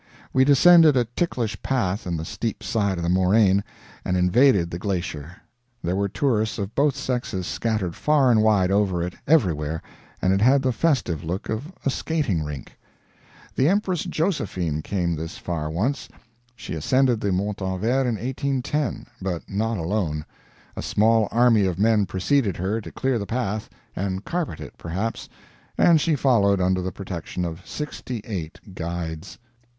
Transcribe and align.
We 0.33 0.43
descended 0.43 0.97
a 0.97 1.05
ticklish 1.05 1.61
path 1.61 2.07
in 2.07 2.17
the 2.17 2.25
steep 2.25 2.63
side 2.63 2.97
of 2.97 3.03
the 3.03 3.07
moraine, 3.11 3.63
and 4.03 4.17
invaded 4.17 4.71
the 4.71 4.79
glacier. 4.79 5.35
There 5.83 5.95
were 5.95 6.09
tourists 6.09 6.57
of 6.57 6.73
both 6.73 6.95
sexes 6.95 7.45
scattered 7.45 7.95
far 7.95 8.31
and 8.31 8.41
wide 8.41 8.71
over 8.71 9.03
it, 9.03 9.13
everywhere, 9.27 9.79
and 10.19 10.33
it 10.33 10.41
had 10.41 10.63
the 10.63 10.71
festive 10.71 11.23
look 11.23 11.49
of 11.49 11.71
a 11.85 11.91
skating 11.91 12.41
rink. 12.41 12.79
The 13.55 13.69
Empress 13.69 14.03
Josephine 14.05 14.81
came 14.81 15.15
this 15.15 15.37
far, 15.37 15.69
once. 15.69 16.09
She 16.55 16.73
ascended 16.73 17.21
the 17.21 17.31
Montanvert 17.31 18.07
in 18.07 18.15
1810 18.15 19.05
but 19.21 19.43
not 19.47 19.77
alone; 19.77 20.25
a 20.75 20.81
small 20.81 21.27
army 21.29 21.65
of 21.67 21.77
men 21.77 22.07
preceded 22.07 22.57
her 22.57 22.81
to 22.81 22.91
clear 22.91 23.19
the 23.19 23.27
path 23.27 23.69
and 23.95 24.25
carpet 24.25 24.59
it, 24.59 24.79
perhaps 24.79 25.29
and 25.77 26.01
she 26.01 26.15
followed, 26.15 26.59
under 26.59 26.81
the 26.81 26.91
protection 26.91 27.45
of 27.45 27.61
SIXTY 27.67 28.21
EIGHT 28.25 28.59
guides. 28.73 29.37